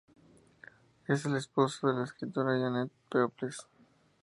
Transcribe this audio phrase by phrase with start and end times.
[1.07, 3.67] Es el esposo de la escritora Janet Peoples.